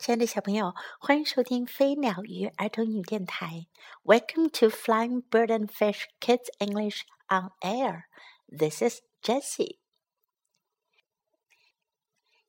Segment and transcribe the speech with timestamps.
[0.00, 3.66] 亲爱的小朋友，欢迎收听飞鸟鱼儿童语电台。
[4.02, 8.04] Welcome to Flying Bird and Fish Kids English on Air.
[8.48, 9.76] This is Jessie.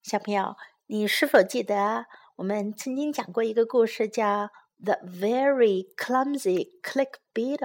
[0.01, 2.05] 小朋友，你是否记得
[2.37, 4.23] 我们曾经讲过一个故事，叫
[4.81, 7.57] 《The Very Clumsy Click Beetle》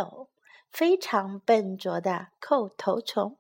[0.68, 3.39] 非常笨拙的叩头虫？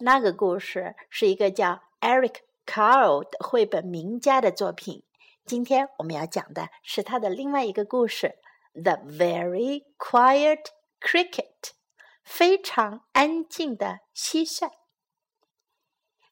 [0.00, 2.40] 那个故事是一个叫 Eric。
[2.66, 5.04] Carl 的绘本名家的作品。
[5.46, 8.38] 今天我们要讲的是他的另外一个故事，
[8.82, 10.66] 《The Very Quiet
[11.00, 11.60] Cricket》，
[12.24, 14.72] 非常安静的蟋蟀。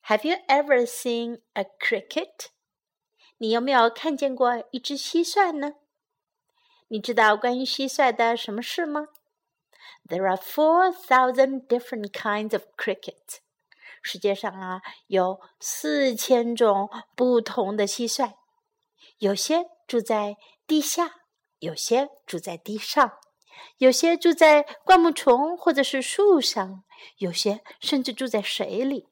[0.06, 2.48] Have you ever seen a cricket？
[3.38, 5.74] 你有没有看见过一只蟋蟀呢？
[6.88, 9.08] 你知道关于蟋蟀的什么事吗
[10.06, 13.38] ？There are four thousand different kinds of crickets.
[14.04, 18.34] 世界上啊，有四千种不同的蟋蟀，
[19.16, 20.36] 有些住在
[20.66, 21.22] 地下，
[21.58, 23.18] 有些住在地上，
[23.78, 26.84] 有些住在灌木丛或者是树上，
[27.16, 29.08] 有些甚至住在水里。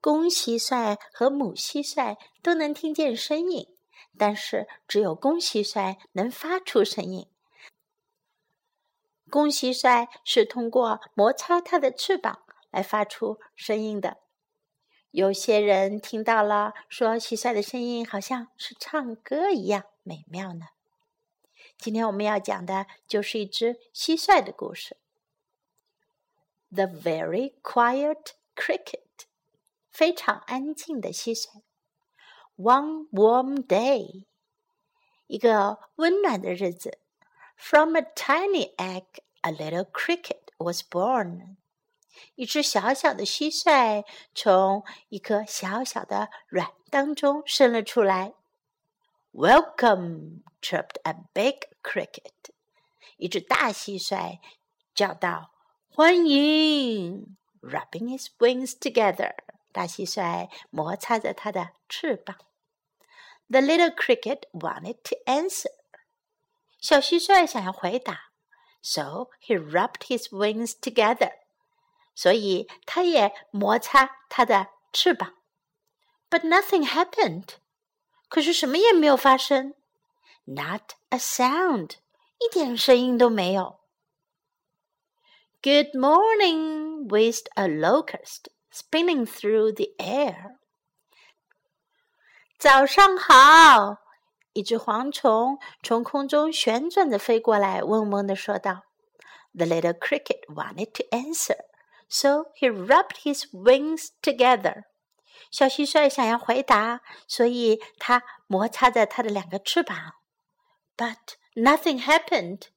[0.00, 3.68] 公蟋蟀和母蟋蟀都能听见声音，
[4.18, 7.31] 但是只有公蟋蟀能发出声音。
[9.32, 14.18] 公蟋蟀是通过摩擦它的翅膀来发出声音的。
[15.10, 20.66] 有些人听到了，说蟋蟀的声音好像是唱歌一样美妙呢。
[21.78, 24.98] 今天我们要讲的就是一只蟋蟀的故事。
[26.70, 29.26] The very quiet cricket，
[29.90, 31.62] 非常安静的蟋蟀。
[32.56, 34.26] One warm day，
[35.26, 36.98] 一个温暖的日子。
[37.61, 39.05] From a tiny egg,
[39.41, 41.57] a little cricket was born.
[42.35, 48.33] 一只小小的蟋蟀从一颗小小的卵当中生了出来。
[49.33, 52.51] Welcome, chirped a big cricket.
[53.17, 54.39] 一只大蟋蟀
[54.95, 55.51] 叫道：“
[55.89, 59.35] 欢迎！” Rubbing his wings together，
[59.71, 62.37] 大蟋蟀摩擦着它的翅膀。
[63.49, 65.71] The little cricket wanted to answer.
[66.81, 68.31] 小蟋蟀想要回答，
[68.81, 71.33] so he rubbed his wings together，
[72.15, 75.33] 所以他也摩擦他的翅膀。
[76.29, 77.55] But nothing happened，
[78.29, 79.75] 可是什么也没有发生，
[80.45, 81.95] not a sound，
[82.39, 83.79] 一点声音都没有。
[85.63, 90.57] Good morning, whizzed a locust, spinning through the air。
[92.59, 93.97] 早上好，
[94.52, 98.82] 一只蝗虫从空中旋转着飞过来，嗡嗡地说道
[99.54, 101.58] ：“The little cricket wanted to answer,
[102.08, 104.84] so he rubbed his wings together.”
[105.50, 110.14] 小蟋蟀想要回答，所以它摩擦着它的两个翅膀。
[110.96, 111.16] But
[111.54, 112.68] nothing happened.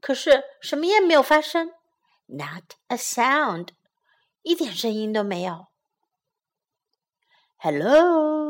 [0.00, 1.72] 可是什么也没有发生。
[2.26, 3.68] Not a sound.
[4.42, 5.66] 一点声音都没有。
[7.58, 8.41] Hello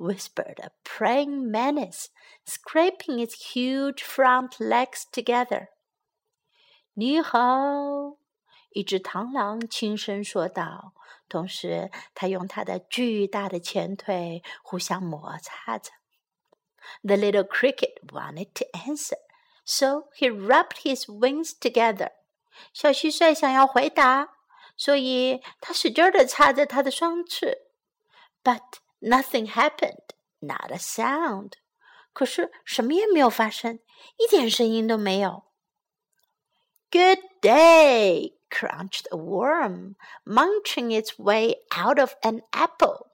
[0.00, 2.08] whispered a praying mantis,
[2.44, 5.68] scraping its huge front legs together.
[6.94, 8.16] 你好，
[8.70, 10.94] 一只螳螂轻声说道，
[11.28, 15.92] 同时它用它的巨大的前腿互相摩擦着。
[17.02, 19.18] The little cricket wanted to answer,
[19.64, 22.12] so he rubbed his wings together.
[22.72, 24.30] 小蟋蟀想要回答，
[24.76, 27.58] 所以它使劲的擦着它的双翅。
[28.42, 28.62] But
[29.00, 31.52] Nothing happened, not a sound.
[32.12, 33.80] 可是什么也没有发生，
[34.16, 35.44] 一点声音都没有。
[36.90, 39.94] Good day, crunched a worm,
[40.24, 43.06] munching its way out of an apple.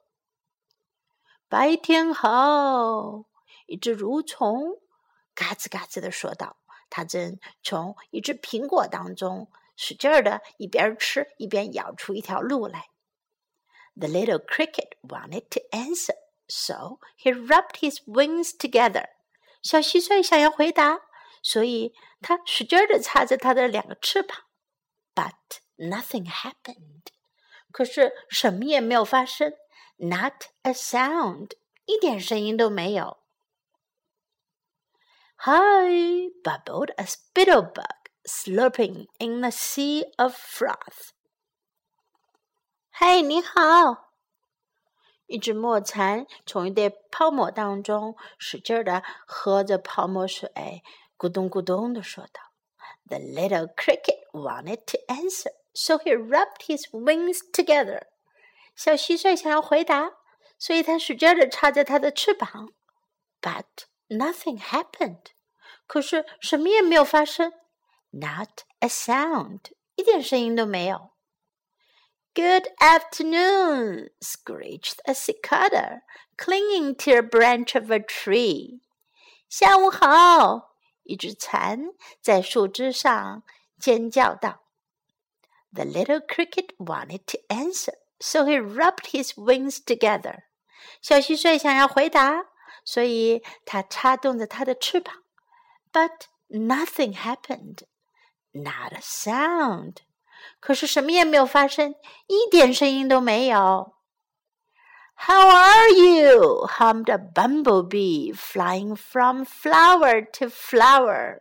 [1.47, 3.25] 白天好，
[3.67, 4.81] 一只蠕虫
[5.33, 6.57] 嘎吱嘎吱地说道。
[6.89, 12.89] 它正从一只苹果当中使劲儿的，一边吃一边咬出一条路来。
[13.96, 16.14] the little cricket wanted to answer,
[16.48, 19.06] so he rubbed his wings together.
[19.62, 21.00] 小蟋蟀想要回答，
[21.42, 24.38] 所以它使劲地擦着它的两个翅膀。
[25.14, 27.06] But nothing happened.
[27.70, 29.52] 可是什么也没有发生，
[29.96, 31.52] not a sound，
[31.84, 33.18] 一点声音都没有。
[35.44, 37.84] Hi, bubbled a spittlebug,
[38.24, 41.12] slurping in a sea of froth.
[42.99, 44.09] 嘿，你好！
[45.27, 50.49] 一只墨蚕从一堆泡沫当中使劲的喝着泡沫水，
[51.15, 52.41] 咕咚咕咚的说道
[53.05, 58.07] ：“The little cricket wanted to answer, so he rubbed his wings together.”
[58.75, 60.13] 小蟋蟀想要回答，
[60.57, 62.71] 所以它使劲的插着它的翅膀。
[63.39, 63.65] But
[64.07, 65.25] nothing happened.
[65.85, 67.53] 可是什么也没有发生。
[68.09, 69.65] Not a sound.
[69.93, 71.11] 一点声音都没有。
[72.36, 76.02] Good afternoon, screeched a cicada,
[76.38, 78.80] clinging to a branch of a tree.
[79.50, 81.88] 下午好，一只蚕
[82.22, 83.42] 在树枝上
[83.78, 84.62] 尖叫道。
[85.74, 90.44] The little cricket wanted to answer, so he rubbed his wings together.
[91.02, 92.46] 小蟋蟀想要回答，
[92.84, 95.22] 所以它插动着它的翅膀。
[95.92, 97.80] But nothing happened,
[98.52, 99.98] not a sound.
[100.59, 101.95] 可是什么也没有发生，
[102.27, 103.93] 一点声音都没有。
[105.15, 106.67] How are you?
[106.67, 111.39] hummed a bumblebee, flying from flower to flower.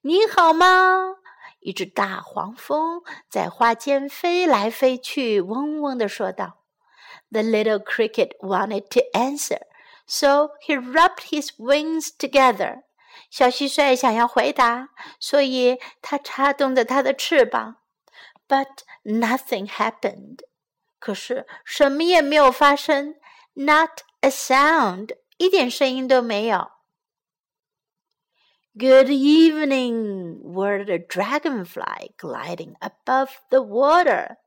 [0.00, 1.16] 你好吗？
[1.60, 6.58] 一只大黄蜂在花间飞来飞去，嗡嗡地说道。
[7.30, 9.62] The little cricket wanted to answer,
[10.06, 12.82] so he rubbed his wings together.
[13.30, 17.78] 小蟋蟀想要回答，所以它插动着它的翅膀。
[18.47, 20.39] But nothing happened.
[20.99, 23.15] 可是什么也没有发生，
[23.53, 26.71] Not a sound，一点声音都没有。
[28.73, 34.37] Good evening, whirred a dragonfly gliding above the water.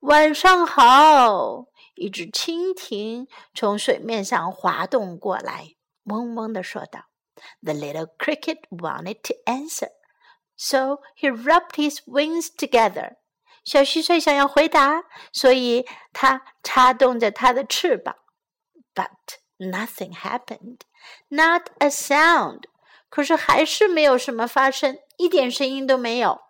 [0.00, 7.06] 晚上好，一只蜻蜓从水面上滑动过来，嗡嗡地说道。
[7.62, 9.90] The little cricket wanted to answer,
[10.56, 13.16] so he rubbed his wings together.
[13.64, 18.16] 小蟋蟀想要回答，所以它插动着它的翅膀。
[18.94, 20.80] But nothing happened,
[21.28, 22.64] not a sound.
[23.08, 26.40] 可是还是没有什么发生，一点声音都没有。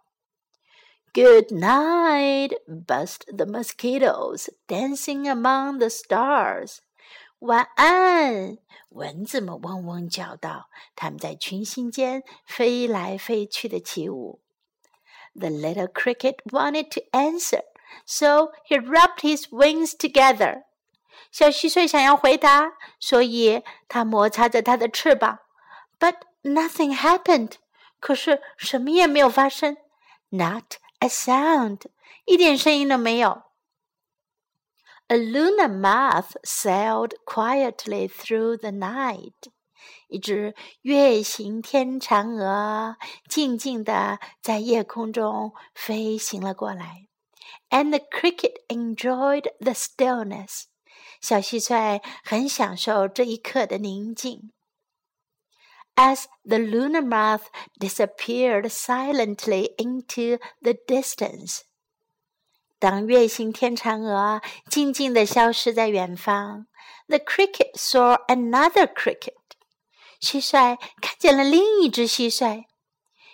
[1.12, 6.78] Good night, buzzed the mosquitoes, dancing among the stars.
[7.40, 8.58] 晚安，
[8.89, 14.41] 蚊子们嗡嗡叫道，它们在群星间飞来飞去的起舞。
[15.33, 17.63] The little cricket wanted to answer,
[18.05, 20.63] so he rubbed his wings together.
[21.31, 25.39] 小蟋蟀想要回答，所以它摩擦着它的翅膀。
[25.99, 27.53] But nothing happened.
[27.99, 29.77] 可是什么也没有发生。
[30.29, 31.81] Not a sound.
[32.25, 33.43] 一点声音都没有。
[35.08, 39.50] A lunar moth sailed quietly through the night.
[40.08, 42.96] 一只月形天嫦娥
[43.28, 47.08] 静静地在夜空中飞行了过来，
[47.70, 50.64] and the cricket enjoyed the stillness。
[51.20, 54.52] 小蟋蟀很享受这一刻的宁静。
[55.96, 57.46] As the lunar moth
[57.78, 61.62] disappeared silently into the distance，
[62.78, 66.66] 当月形天嫦娥静静地消失在远方，
[67.08, 69.34] the cricket saw another cricket。
[70.20, 72.64] 蟋蟀看见了另一只蟋蟀。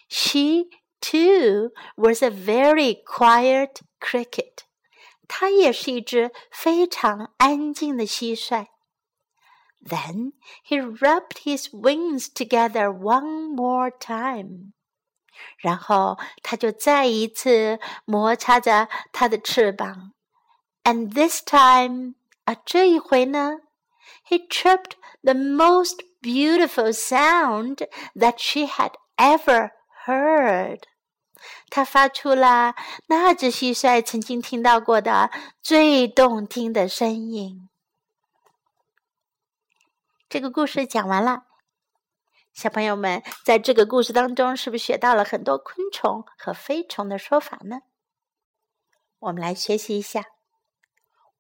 [0.09, 0.69] She
[1.01, 4.65] too was a very quiet cricket。
[5.29, 8.67] 它也是一只非常安静的蟋蟀。
[9.85, 10.33] Then
[10.65, 14.73] he rubbed his wings together one more time。
[15.58, 20.14] 然后他就再一次摩擦着他的翅膀。
[20.84, 22.16] And this time，
[22.46, 23.60] 啊，这一回呢
[24.28, 29.72] ，he chirped the most beautiful sound that she had ever
[30.06, 30.82] heard.
[31.70, 32.76] 他发出了
[33.08, 35.32] 那只蟋蟀曾经听到过的
[35.62, 37.68] 最动听的声音。
[40.30, 41.44] 这个故事讲完了，
[42.54, 47.82] 小朋友们在这个故事当中是不是学到了很多昆虫和飞虫的说法呢？
[49.20, 50.26] 我们来学习一下。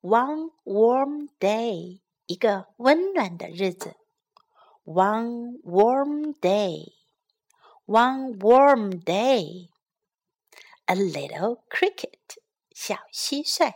[0.01, 3.95] One warm day，一个温暖的日子。
[4.83, 6.93] one warm day,
[7.85, 9.69] one warm day.
[10.85, 12.37] A little cricket,
[12.71, 13.73] 小蟋蟀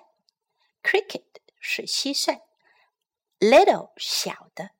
[0.81, 1.25] ，cricket
[1.59, 2.41] 是蟋蟀
[3.39, 4.71] ，little 小的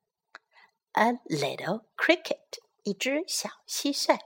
[0.95, 4.19] ，a little cricket 一只小蟋蟀。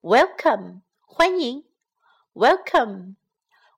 [0.00, 1.64] Welcome 欢迎，
[2.34, 3.16] Welcome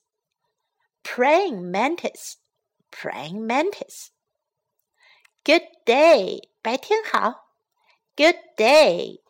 [1.02, 2.36] praying mantis
[2.90, 7.52] praying mantis。Good day，白天好，
[8.16, 9.20] Good day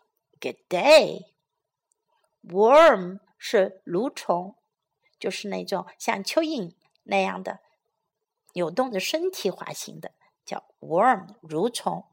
[0.40, 4.56] Good day。Worm 是蠕虫，
[5.18, 7.60] 就是那种像蚯蚓那样的
[8.52, 10.12] 扭动着身体滑行的，
[10.44, 12.06] 叫 worm 蠕虫。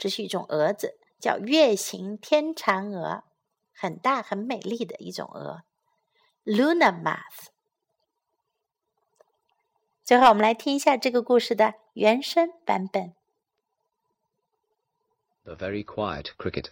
[0.00, 3.22] 这是一种蛾子，叫月形天蚕蛾，
[3.74, 5.62] 很大很美丽的一种蛾。
[6.42, 7.48] Luna moth.
[10.02, 13.14] 最后，我们来听一下这个故事的原声版本。
[15.44, 16.70] The very quiet cricket.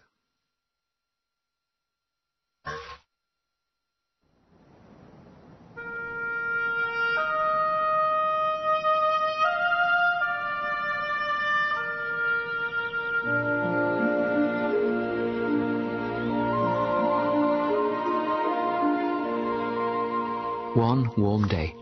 [20.74, 21.74] One warm day.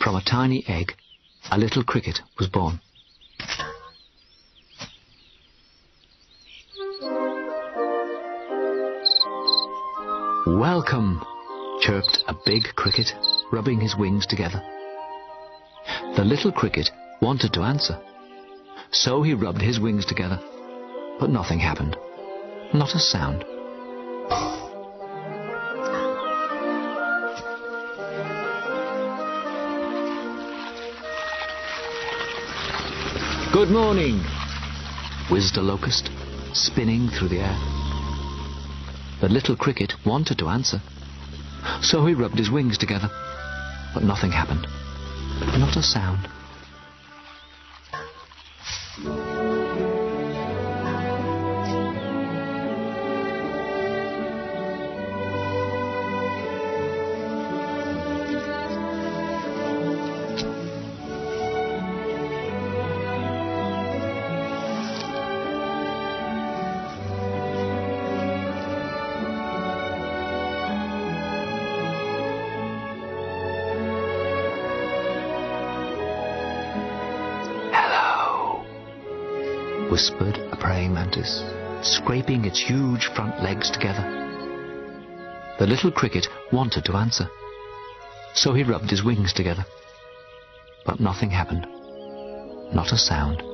[0.00, 0.94] From a tiny egg,
[1.50, 2.80] a little cricket was born.
[10.46, 11.24] Welcome,
[11.80, 13.14] chirped a big cricket,
[13.52, 14.62] rubbing his wings together.
[16.16, 16.90] The little cricket
[17.22, 17.98] wanted to answer,
[18.90, 20.40] so he rubbed his wings together,
[21.20, 21.96] but nothing happened,
[22.74, 23.44] not a sound.
[33.54, 34.18] Good morning,
[35.30, 36.10] whizzed a locust,
[36.54, 37.56] spinning through the air.
[39.20, 40.82] The little cricket wanted to answer,
[41.80, 43.08] so he rubbed his wings together,
[43.94, 44.66] but nothing happened,
[45.56, 46.28] not a sound.
[79.94, 81.44] Whispered a praying mantis,
[81.80, 84.02] scraping its huge front legs together.
[85.60, 87.28] The little cricket wanted to answer,
[88.34, 89.64] so he rubbed his wings together.
[90.84, 91.68] But nothing happened,
[92.74, 93.53] not a sound.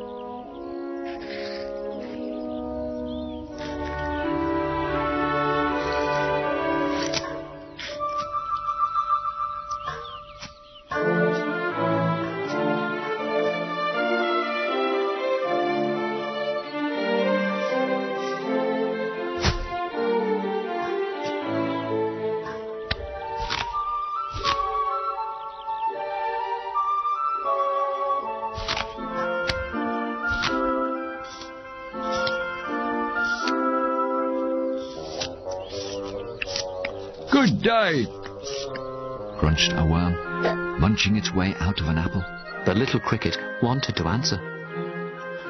[37.90, 38.20] Good
[39.40, 42.22] crunched a worm, munching its way out of an apple.
[42.66, 44.38] The little cricket wanted to answer,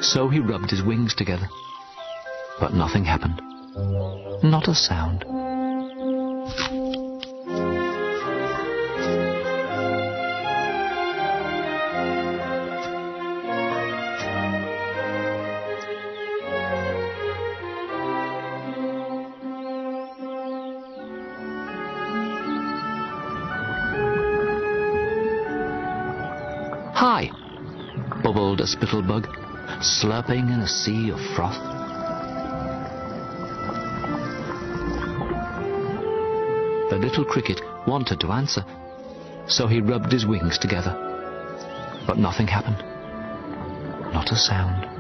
[0.01, 1.49] so he rubbed his wings together.
[2.59, 3.43] But nothing happened.
[4.43, 5.25] Not a sound.
[28.71, 29.27] A spittlebug,
[29.81, 31.59] slurping in a sea of froth.
[36.91, 38.65] The little cricket wanted to answer,
[39.47, 40.93] so he rubbed his wings together.
[42.07, 42.83] But nothing happened.
[44.13, 45.00] Not a sound.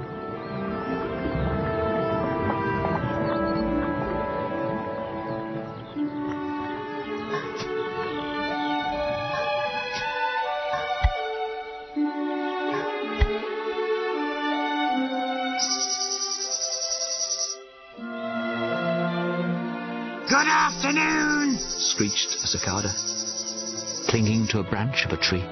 [24.08, 25.44] Clinging to a branch of a tree.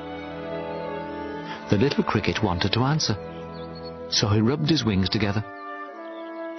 [1.70, 3.14] The little cricket wanted to answer,
[4.10, 5.44] so he rubbed his wings together.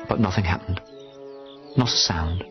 [0.08, 0.82] But nothing happened.
[1.78, 2.44] Not a sound.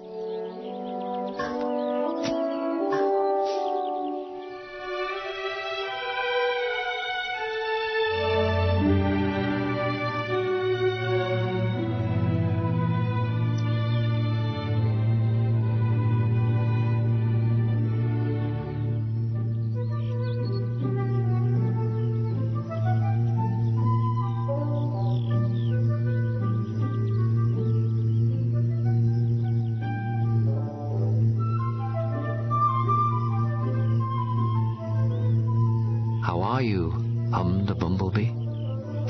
[37.39, 38.33] A bumblebee,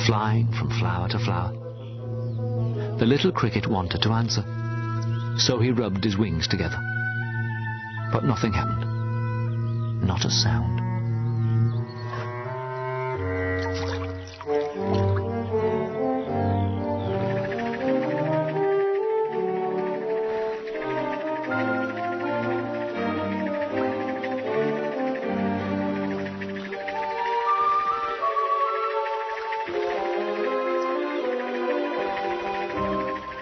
[0.07, 1.53] flying from flower to flower.
[2.99, 4.45] The little cricket wanted to answer,
[5.39, 6.79] so he rubbed his wings together.
[8.13, 10.07] But nothing happened.
[10.07, 10.78] Not a sound.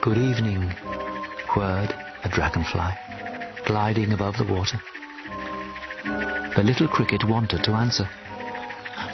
[0.06, 0.70] Good evening,
[1.56, 1.92] whirred
[2.22, 2.92] a dragonfly,
[3.66, 4.80] gliding above the water.
[6.54, 8.08] The little cricket wanted to answer,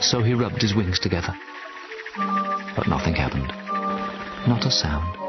[0.01, 1.35] so he rubbed his wings together.
[2.75, 3.47] But nothing happened.
[4.47, 5.22] Not a sound.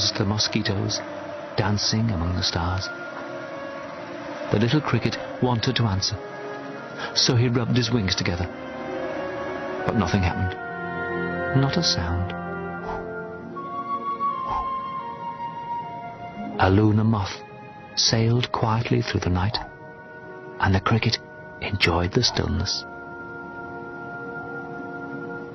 [0.00, 0.98] Buzzed the mosquitoes,
[1.58, 2.88] dancing among the stars.
[4.50, 6.16] The little cricket wanted to answer,
[7.14, 8.46] so he rubbed his wings together.
[9.84, 11.60] But nothing happened.
[11.60, 12.32] Not a sound.
[16.62, 17.36] A luna moth
[17.94, 19.58] sailed quietly through the night,
[20.60, 21.18] and the cricket
[21.60, 22.86] enjoyed the stillness.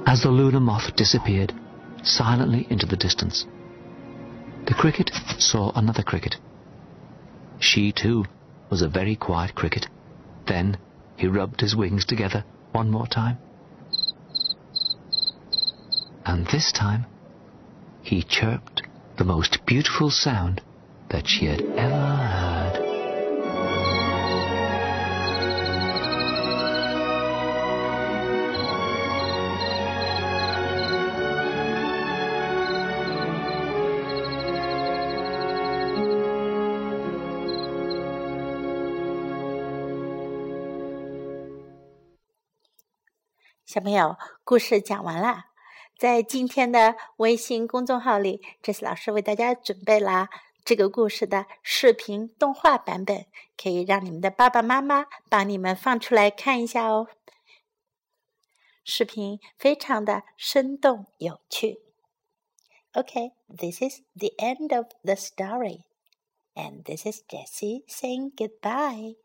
[0.05, 1.51] As the luna moth disappeared
[2.03, 3.47] silently into the distance,
[4.65, 6.36] the cricket saw another cricket.
[7.60, 8.25] She, too,
[8.69, 9.88] was a very quiet cricket.
[10.47, 10.78] Then
[11.17, 13.38] he rubbed his wings together one more time.
[16.25, 17.06] And this time,
[18.01, 18.82] he chirped
[19.17, 20.62] the most beautiful sound
[21.10, 22.44] that she had ever heard.
[43.75, 45.47] 小朋友，故事讲完啦。
[45.97, 50.29] 在今天的微信公众号里，这次老师为大家准备了
[50.63, 53.25] 这个故事的视频动画版本，
[53.61, 57.09] 可以让你们的爸爸妈妈帮你们放出来看一下哦。
[58.85, 61.81] 视频非常的生动有趣。
[62.93, 65.81] Okay, this is the end of the story,
[66.53, 69.24] and this is Jessie saying goodbye.